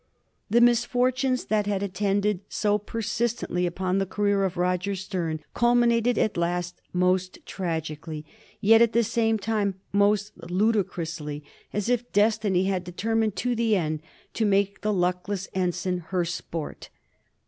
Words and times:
The 0.49 0.61
misfortunes 0.61 1.45
that 1.45 1.67
had 1.67 1.83
attended 1.83 2.39
so 2.49 2.79
persistently 2.79 3.67
upon 3.67 3.99
the 3.99 4.07
career 4.07 4.45
of 4.45 4.57
Roger 4.57 4.95
Sterne 4.95 5.41
culminated 5.53 6.17
at 6.17 6.37
last 6.37 6.81
most 6.91 7.37
trag 7.45 7.83
ically, 7.95 8.23
yet 8.59 8.81
at 8.81 8.93
the 8.93 9.03
same 9.03 9.37
time 9.37 9.75
most 9.91 10.31
ludicrously, 10.49 11.43
as 11.71 11.87
if 11.87 12.11
Destiny 12.13 12.63
had 12.63 12.83
determined 12.83 13.35
to 13.35 13.53
the 13.55 13.75
end 13.75 14.01
to 14.33 14.43
make 14.43 14.81
the 14.81 14.91
luckless 14.91 15.47
ensign 15.53 15.99
her 16.07 16.25
sport. 16.25 16.89